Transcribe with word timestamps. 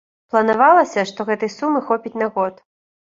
Планавалася, 0.35 1.03
што 1.11 1.25
гэтай 1.29 1.53
сумы 1.59 1.85
хопіць 1.91 2.19
на 2.23 2.35
год. 2.39 2.63